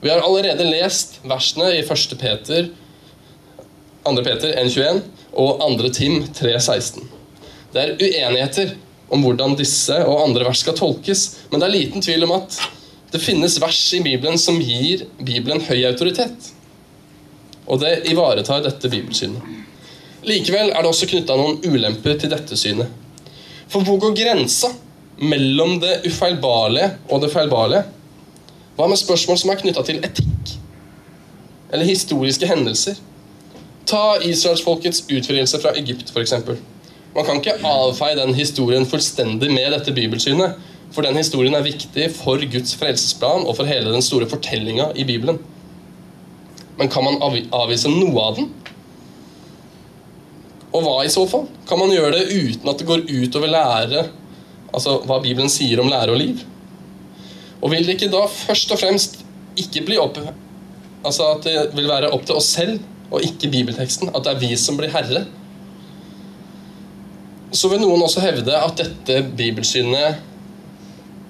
[0.00, 2.18] Vi har allerede lest versene i 1.
[2.20, 2.68] Peter,
[4.04, 4.16] 2.
[4.22, 5.00] Peter 1,21
[5.32, 5.88] og 2.
[5.94, 7.02] Tim 3,16.
[7.72, 8.76] Det er uenigheter
[9.10, 12.60] om hvordan disse og andre vers skal tolkes, men det er liten tvil om at
[13.10, 16.52] det finnes vers i Bibelen som gir Bibelen høy autoritet.
[17.66, 19.42] Og det ivaretar dette bibelsynet.
[20.28, 22.90] Likevel er det også knytta noen ulemper til dette synet.
[23.68, 24.70] For hvor går grensa
[25.18, 27.84] mellom det ufeilbarlige og det feilbarlige?
[28.78, 30.50] Hva med spørsmål som er knytta til etikk?
[31.74, 33.00] Eller historiske hendelser?
[33.90, 36.34] Ta israelsfolkets utfrielse fra Egypt, f.eks.
[37.16, 40.60] Man kan ikke avfeie den historien fullstendig med dette bibelsynet.
[40.94, 45.06] For den historien er viktig for Guds frelsesplan og for hele den store fortellinga i
[45.08, 45.40] Bibelen.
[46.78, 47.18] Men kan man
[47.50, 48.46] avvise noe av den?
[50.70, 51.48] Og hva i så fall?
[51.66, 54.06] Kan man gjøre det uten at det går utover lære,
[54.70, 56.46] altså hva Bibelen sier om lære og liv?
[57.62, 59.18] Og vil det ikke da først og fremst
[59.58, 60.20] ikke bli opp
[61.06, 64.10] Altså at det vil være opp til oss selv og ikke bibelteksten?
[64.12, 65.24] At det er vi som blir herre?
[67.54, 70.18] Så vil noen også hevde at dette bibelsynet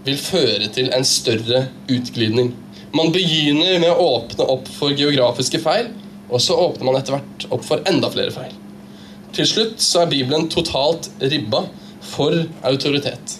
[0.06, 2.54] vil føre til en større utglidning.
[2.96, 5.92] Man begynner med å åpne opp for geografiske feil,
[6.28, 8.54] og så åpner man etter hvert opp for enda flere feil.
[9.36, 11.66] Til slutt så er Bibelen totalt ribba
[12.14, 13.36] for autoritet.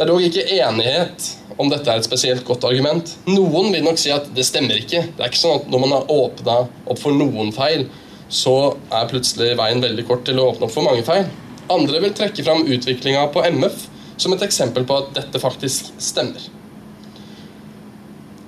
[0.00, 1.24] Det er dog ikke enighet
[1.60, 3.10] om dette er et spesielt godt argument.
[3.28, 5.02] Noen vil nok si at det stemmer ikke.
[5.12, 7.84] Det er ikke sånn at når man har åpna opp for noen feil,
[8.32, 8.54] så
[8.96, 11.28] er plutselig veien veldig kort til å åpne opp for mange feil.
[11.76, 13.84] Andre vil trekke fram utviklinga på MF
[14.24, 16.48] som et eksempel på at dette faktisk stemmer.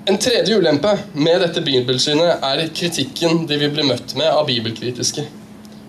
[0.09, 5.29] En tredje ulempe med dette bibelsynet er kritikken de vil bli møtt med av bibelkritiske.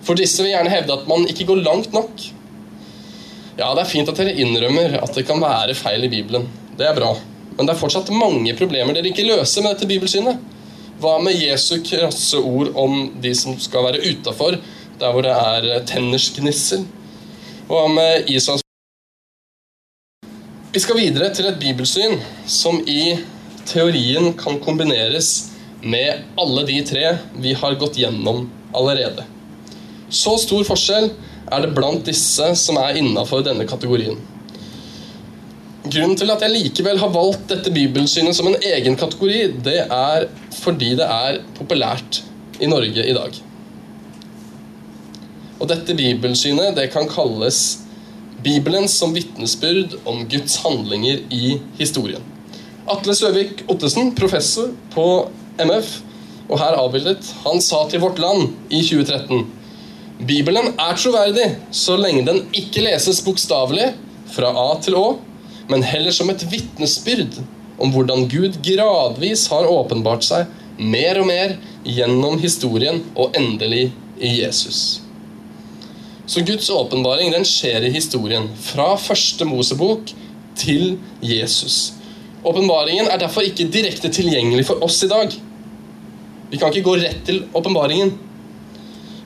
[0.03, 2.33] For disse vil gjerne hevde at man ikke går langt nok.
[3.53, 6.47] Ja, det er fint at dere innrømmer at det kan være feil i Bibelen.
[6.77, 7.11] Det er bra.
[7.53, 10.39] Men det er fortsatt mange problemer dere ikke løser med dette bibelsynet.
[11.01, 14.57] Hva med Jesu krasse ord om de som skal være utafor,
[14.99, 16.87] der hvor det er tenners gnissel?
[17.69, 18.63] Hva med Israels
[20.73, 22.17] Vi skal videre til et bibelsyn
[22.49, 23.19] som i
[23.69, 25.51] teorien kan kombineres
[25.83, 27.05] med alle de tre
[27.37, 29.27] vi har gått gjennom allerede.
[30.09, 31.11] Så stor forskjell
[31.51, 34.19] er det blant disse som er innafor denne kategorien.
[35.83, 40.29] Grunnen til at jeg likevel har valgt dette bibelsynet som en egen kategori, det er
[40.55, 42.21] fordi det er populært
[42.63, 43.39] i Norge i dag.
[45.59, 47.79] Og dette bibelsynet det kan kalles
[48.43, 52.23] Bibelen som vitnesbyrd om Guds handlinger i historien.
[52.91, 55.05] Atle Søvik Ottesen, professor på
[55.59, 55.93] MF,
[56.49, 59.45] og her avbildet, han sa til Vårt Land i 2013
[60.21, 63.91] Bibelen er troverdig så lenge den ikke leses bokstavelig
[64.33, 65.07] fra A til Å,
[65.71, 67.39] men heller som et vitnesbyrd
[67.81, 73.87] om hvordan Gud gradvis har åpenbart seg mer og mer gjennom historien og endelig
[74.21, 75.01] i Jesus.
[76.25, 80.13] Så Guds åpenbaring den skjer i historien, fra første Mosebok
[80.59, 80.95] til
[81.25, 81.95] Jesus.
[82.43, 85.33] Åpenbaringen er derfor ikke direkte tilgjengelig for oss i dag.
[86.51, 88.13] Vi kan ikke gå rett til åpenbaringen.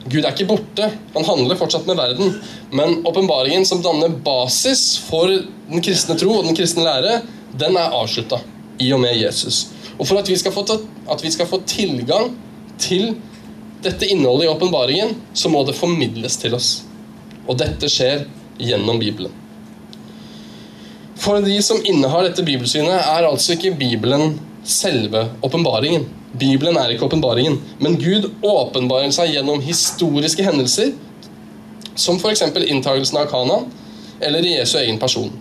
[0.08, 2.36] Gud er ikke borte, han handler fortsatt med verden.
[2.72, 7.20] Men åpenbaringen som danner basis for den kristne tro og den kristne lære,
[7.58, 8.40] den er avslutta
[8.80, 9.66] i og med Jesus.
[9.98, 10.64] Og for at vi skal få,
[11.10, 12.30] at vi skal få tilgang
[12.78, 13.16] til
[13.82, 16.70] dette innholdet i åpenbaringen, så må det formidles til oss.
[17.46, 18.24] Og dette skjer
[18.58, 19.34] gjennom Bibelen.
[21.18, 24.36] For de som innehar dette bibelsynet, er altså ikke Bibelen
[24.68, 26.06] selve åpenbaringen.
[26.36, 30.92] Bibelen er ikke åpenbaringen, men Gud åpenbarer seg gjennom historiske hendelser,
[31.98, 32.44] som f.eks.
[32.68, 33.70] inntagelsen av Kanan
[34.20, 35.32] eller Jesu egen person.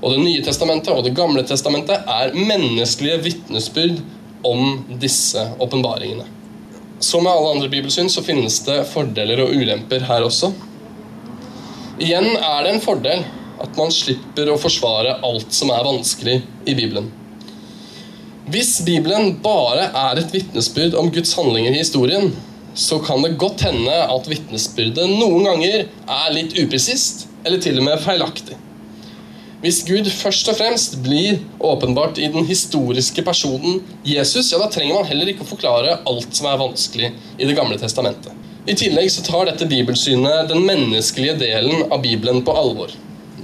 [0.00, 4.00] Og Det nye testamentet og Det gamle testamentet er menneskelige vitnesbyrd
[4.46, 6.24] om disse åpenbaringene.
[7.00, 10.52] Som med alle andre bibelsyn så finnes det fordeler og ulemper her også.
[12.00, 13.24] Igjen er det en fordel
[13.60, 17.10] at man slipper å forsvare alt som er vanskelig i Bibelen.
[18.50, 22.32] Hvis Bibelen bare er et vitnesbyrd om Guds handlinger i historien,
[22.74, 27.86] så kan det godt hende at vitnesbyrdet noen ganger er litt upresist, eller til og
[27.86, 28.56] med feilaktig.
[29.60, 34.98] Hvis Gud først og fremst blir åpenbart i den historiske personen Jesus, ja, da trenger
[34.98, 38.32] man heller ikke å forklare alt som er vanskelig i Det gamle testamentet.
[38.66, 42.90] I tillegg så tar dette bibelsynet den menneskelige delen av Bibelen på alvor.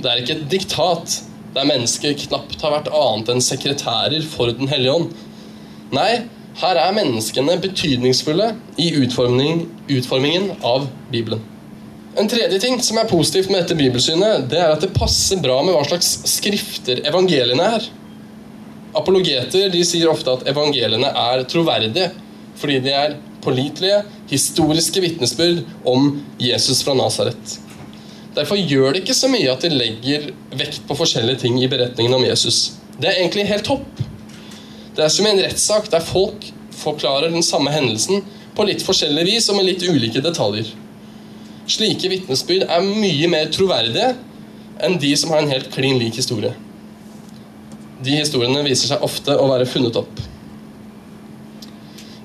[0.00, 1.20] Det er ikke et diktat
[1.56, 5.12] der mennesker knapt har vært annet enn sekretærer for Den hellige ånd.
[5.96, 6.26] Nei,
[6.60, 11.40] her er menneskene betydningsfulle i utforming, utformingen av Bibelen.
[12.16, 15.58] En tredje ting som er positivt med dette bibelsynet, det er at det passer bra
[15.64, 17.88] med hva slags skrifter evangeliene er.
[18.96, 22.12] Apologeter de sier ofte at evangeliene er troverdige
[22.56, 26.08] fordi de er pålitelige, historiske vitnesbyrd om
[26.40, 27.58] Jesus fra Nasaret.
[28.36, 30.28] Derfor gjør det ikke så mye at de legger
[30.60, 32.76] vekt på forskjellige ting i beretningen om Jesus.
[33.00, 34.02] Det er egentlig helt topp.
[34.96, 36.44] Det er som en rettssak der folk
[36.76, 38.22] forklarer den samme hendelsen
[38.56, 40.68] på litt forskjellig vis og med litt ulike detaljer.
[41.66, 44.12] Slike vitnesbyrd er mye mer troverdige
[44.84, 46.52] enn de som har en helt klin lik historie.
[48.04, 50.20] De historiene viser seg ofte å være funnet opp.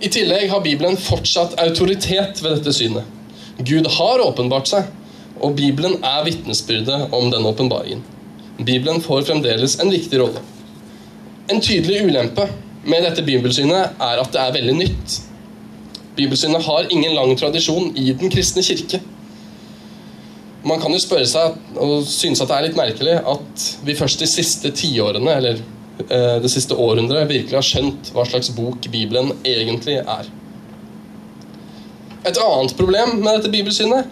[0.02, 3.08] I tillegg har Bibelen fortsatt autoritet ved dette synet.
[3.62, 4.88] Gud har åpenbart seg,
[5.42, 8.04] og Bibelen er vitnesbyrdet om denne åpenbaringen.
[8.62, 10.44] Bibelen får fremdeles en viktig rolle.
[11.50, 12.46] En tydelig ulempe
[12.86, 15.18] med dette bibelsynet er at det er veldig nytt.
[16.18, 19.02] Bibelsynet har ingen lang tradisjon i den kristne kirke.
[20.68, 24.22] Man kan jo spørre seg og synes at det er litt merkelig at vi først
[24.22, 25.62] de siste tiårene, eller
[26.06, 30.30] eh, det siste århundret, virkelig har skjønt hva slags bok Bibelen egentlig er.
[32.22, 34.06] Et annet problem med dette bibelsynet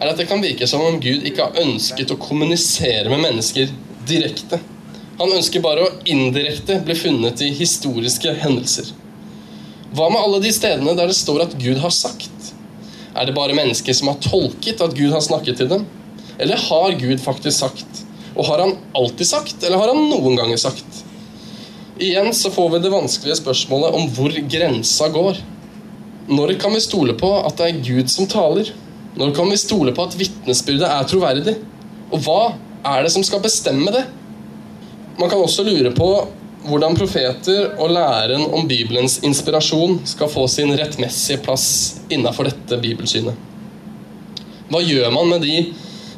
[0.00, 3.72] er at det kan virke som om Gud ikke har ønsket å kommunisere med mennesker
[4.08, 4.60] direkte.
[5.20, 8.94] Han ønsker bare å indirekte bli funnet i historiske hendelser.
[9.92, 12.52] Hva med alle de stedene der det står at Gud har sagt?
[13.12, 15.84] Er det bare mennesker som har tolket at Gud har snakket til dem?
[16.40, 18.04] Eller har Gud faktisk sagt?
[18.32, 21.02] Og har han alltid sagt, eller har han noen ganger sagt?
[22.00, 25.42] Igjen så får vi det vanskelige spørsmålet om hvor grensa går.
[26.30, 28.70] Når kan vi stole på at det er Gud som taler?
[29.18, 31.56] Når kan vi stole på at vitnesbyrdet er troverdig?
[32.10, 32.40] Og hva
[32.86, 34.04] er det som skal bestemme det?
[35.18, 36.10] Man kan også lure på
[36.64, 41.66] hvordan profeter og læren om Bibelens inspirasjon skal få sin rettmessige plass
[42.12, 43.34] innafor dette bibelsynet.
[44.70, 45.54] Hva gjør man med de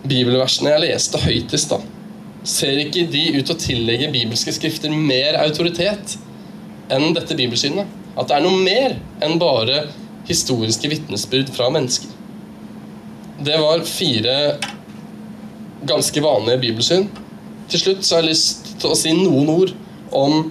[0.03, 1.85] bibelversene jeg leste høyt i stad?
[2.45, 6.17] Ser ikke de ut til å tillegge bibelske skrifter mer autoritet
[6.93, 7.87] enn dette bibelsynet?
[8.19, 9.87] At det er noe mer enn bare
[10.29, 12.11] historiske vitnesbyrd fra mennesker?
[13.45, 14.55] Det var fire
[15.83, 17.09] ganske vanlige bibelsyn.
[17.71, 19.73] Til slutt så har jeg lyst til å si noen ord
[20.15, 20.45] om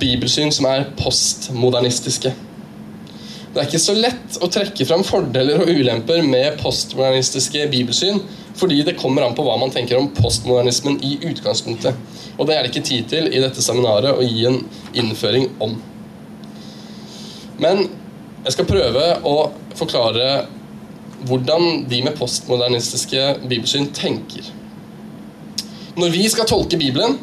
[0.00, 2.32] bibelsyn som er postmodernistiske.
[3.52, 8.18] Det er ikke så lett å trekke fram fordeler og ulemper med postmodernistiske bibelsyn,
[8.58, 11.94] fordi det kommer an på hva man tenker om postmodernismen i utgangspunktet.
[12.34, 14.58] Og det er det ikke tid til i dette seminaret å gi en
[14.96, 15.78] innføring om.
[17.62, 17.86] Men
[18.42, 19.38] jeg skal prøve å
[19.78, 20.28] forklare
[21.24, 24.52] hvordan de med postmodernistiske bibelsyn tenker.
[25.96, 27.16] Når vi skal tolke Bibelen,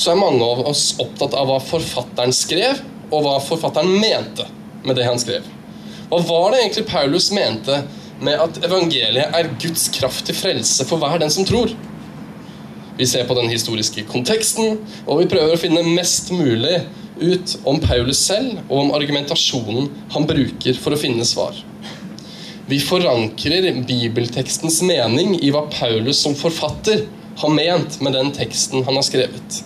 [0.00, 2.80] så er mange av oss opptatt av hva forfatteren skrev,
[3.10, 4.46] og hva forfatteren mente
[4.86, 5.44] med det han skrev.
[6.10, 7.82] Hva var det egentlig Paulus mente
[8.20, 11.74] med at evangeliet er Guds kraft til frelse for hver den som tror?
[13.00, 16.82] Vi ser på den historiske konteksten, og vi prøver å finne mest mulig
[17.20, 21.56] ut om Paulus selv og om argumentasjonen han bruker for å finne svar.
[22.70, 27.00] Vi forankrer bibeltekstens mening i hva Paulus som forfatter
[27.40, 29.56] har ment med den teksten han har skrevet.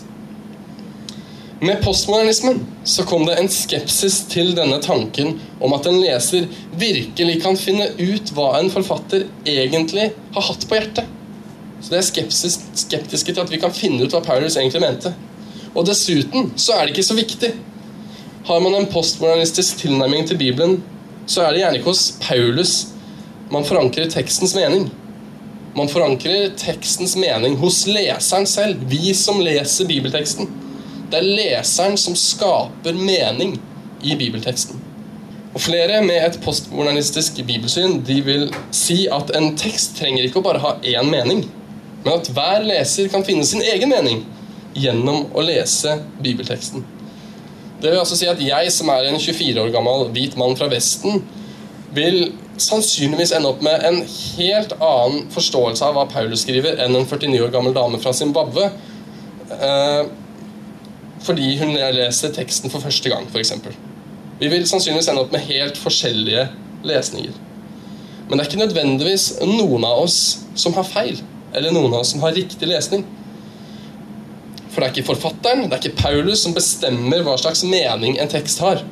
[1.60, 6.46] Med postmodernismen så kom det en skepsis til denne tanken om at en leser
[6.80, 11.12] virkelig kan finne ut hva en forfatter egentlig har hatt på hjertet.
[11.82, 15.12] Så det er skepsis, skeptiske til at vi kan finne ut hva Paulus egentlig mente.
[15.74, 17.52] Og dessuten så er det ikke så viktig.
[18.48, 20.80] Har man en postmodernistisk tilnærming til Bibelen,
[21.28, 22.74] så er det gjerne ikke hos Paulus
[23.50, 24.88] man forankrer tekstens mening.
[25.74, 30.48] Man forankrer tekstens mening hos leseren selv, vi som leser bibelteksten.
[31.10, 33.56] Det er leseren som skaper mening
[34.02, 34.80] i bibelteksten.
[35.54, 40.46] Og Flere med et postmodernistisk bibelsyn de vil si at en tekst trenger ikke å
[40.46, 41.44] bare ha én mening,
[42.04, 44.24] men at hver leser kan finne sin egen mening
[44.74, 46.82] gjennom å lese bibelteksten.
[47.82, 50.70] Det vil altså si at jeg som er en 24 år gammel hvit mann fra
[50.72, 51.22] Vesten,
[51.94, 57.06] vil sannsynligvis ende opp med en helt annen forståelse av hva Paulus skriver, enn en
[57.08, 58.68] 49 år gammel dame fra Zimbabwe.
[59.54, 60.04] Eh,
[61.24, 63.54] fordi hun leser teksten for første gang, f.eks.
[64.40, 66.46] Vi vil sannsynligvis ende opp med helt forskjellige
[66.86, 67.34] lesninger.
[68.28, 70.18] Men det er ikke nødvendigvis noen av oss
[70.58, 71.20] som har feil,
[71.54, 73.04] eller noen av oss som har riktig lesning.
[74.72, 78.30] For det er ikke forfatteren, det er ikke Paulus som bestemmer hva slags mening en
[78.30, 78.82] tekst har.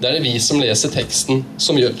[0.00, 1.94] Det er det vi som leser teksten, som gjør.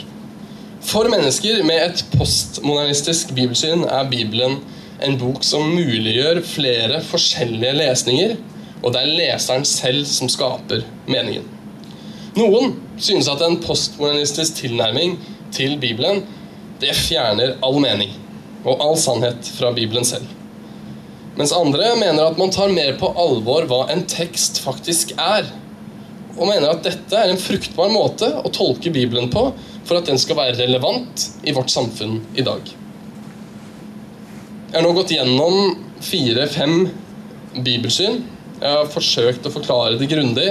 [0.84, 4.58] For mennesker med et postmodernistisk bibelsyn er Bibelen
[5.04, 8.34] en bok som muliggjør flere forskjellige lesninger,
[8.82, 11.46] og det er leseren selv som skaper meningen.
[12.36, 15.16] Noen synes at en postmodernistisk tilnærming
[15.54, 16.24] til Bibelen
[16.82, 18.12] det fjerner all mening
[18.64, 20.26] og all sannhet fra Bibelen selv.
[21.38, 25.48] Mens andre mener at man tar mer på alvor hva en tekst faktisk er,
[26.34, 29.48] og mener at dette er en fruktbar måte å tolke Bibelen på
[29.84, 32.68] for at den skal være relevant i vårt samfunn i dag.
[34.70, 35.58] Jeg har nå gått gjennom
[36.02, 36.88] fire-fem
[37.62, 38.22] bibelsyn.
[38.60, 40.48] Jeg har forsøkt å forklare det grundig,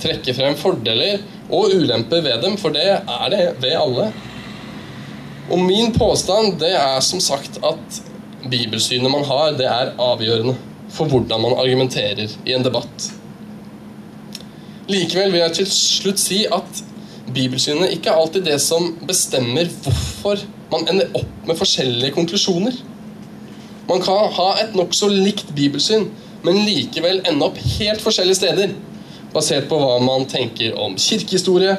[0.00, 1.20] trekke frem fordeler
[1.50, 4.10] og ulemper ved dem, for det er det ved alle.
[5.50, 8.00] Og min påstand det er som sagt at
[8.50, 10.56] bibelsynet man har, det er avgjørende
[10.92, 13.10] for hvordan man argumenterer i en debatt.
[14.86, 16.85] Likevel vil jeg til slutt si at
[17.36, 22.74] bibelsynet ikke er alltid det som bestemmer hvorfor man ender opp med forskjellige konklusjoner.
[23.86, 26.08] Man kan ha et nokså likt bibelsyn,
[26.46, 28.74] men likevel ende opp helt forskjellige steder,
[29.34, 31.76] basert på hva man tenker om kirkehistorie,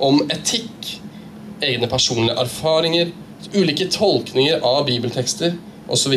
[0.00, 0.94] om etikk,
[1.64, 3.10] egne personlige erfaringer,
[3.56, 5.56] ulike tolkninger av bibeltekster
[5.90, 6.14] osv.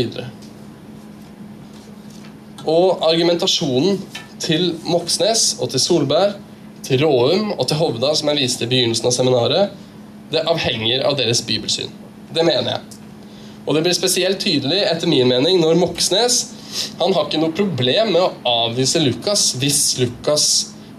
[2.69, 3.99] Og argumentasjonen
[4.43, 6.37] til Moxnes og til Solberg,
[6.83, 9.77] til Råum og til Hovda, som jeg viste i begynnelsen av seminaret,
[10.33, 11.91] det avhenger av deres bibelsyn.
[12.33, 12.99] Det mener jeg.
[13.63, 16.41] Og det blir spesielt tydelig etter min mening når Moxnes
[16.99, 20.47] han har ikke noe problem med å avvise Lukas hvis Lukas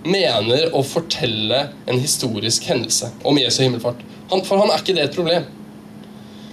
[0.05, 4.01] mener å fortelle en historisk hendelse om Jesu himmelfart.
[4.31, 5.49] Han, for han er ikke det et problem.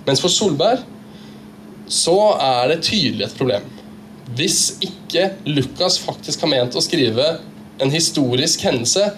[0.08, 0.82] Mens for Solberg
[1.92, 3.68] så er det tydelig et problem.
[4.36, 7.34] Hvis ikke Lukas faktisk har ment å skrive
[7.82, 9.12] en historisk hendelse,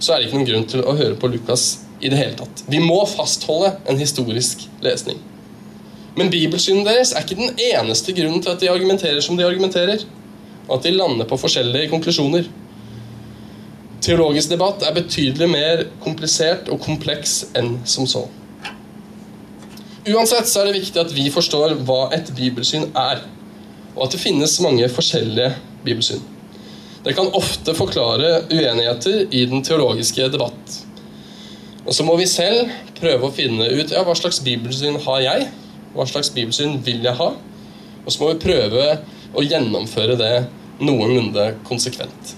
[0.00, 1.66] så er det ikke noen grunn til å høre på Lukas
[2.00, 2.64] i det hele tatt.
[2.70, 5.20] Vi må fastholde en historisk lesning.
[6.18, 10.02] Men bibelsynet deres er ikke den eneste grunnen til at de argumenterer som de argumenterer,
[10.66, 12.48] og at de lander på forskjellige konklusjoner.
[14.00, 18.24] Teologisk debatt er betydelig mer komplisert og kompleks enn som så.
[20.08, 23.20] Uansett så er det viktig at vi forstår hva et bibelsyn er,
[23.92, 25.52] og at det finnes mange forskjellige
[25.84, 26.22] bibelsyn.
[27.04, 30.74] Det kan ofte forklare uenigheter i den teologiske debatt.
[31.86, 35.46] Og så må vi selv prøve å finne ut ja, hva slags bibelsyn har jeg,
[35.94, 37.30] hva slags bibelsyn vil jeg ha,
[38.04, 38.84] og så må vi prøve
[39.32, 40.34] å gjennomføre det
[40.84, 42.34] noenlunde konsekvent.